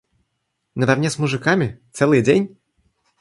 [0.73, 2.57] Наравне с мужиками, целый день?